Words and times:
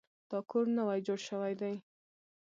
دا 0.29 0.39
کور 0.49 0.65
نوی 0.77 0.99
جوړ 1.07 1.19
شوی 1.27 1.53
دی. 1.61 1.75